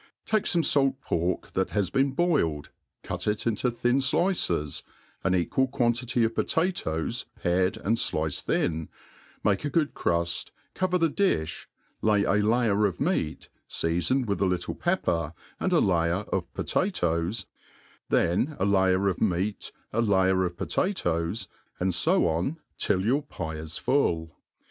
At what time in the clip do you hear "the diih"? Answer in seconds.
10.97-11.67